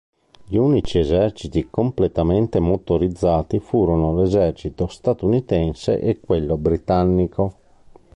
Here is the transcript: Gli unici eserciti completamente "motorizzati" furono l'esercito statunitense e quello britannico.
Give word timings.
Gli 0.47 0.55
unici 0.55 0.97
eserciti 0.97 1.67
completamente 1.69 2.59
"motorizzati" 2.59 3.59
furono 3.59 4.15
l'esercito 4.15 4.87
statunitense 4.87 5.99
e 5.99 6.19
quello 6.19 6.57
britannico. 6.57 7.55